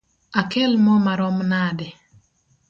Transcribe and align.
Akel 0.39 0.71
moo 0.83 0.99
marom 1.05 1.37
nade? 1.51 1.87